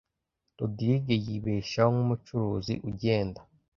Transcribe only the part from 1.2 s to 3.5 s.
yibeshaho nkumucuruzi ugenda.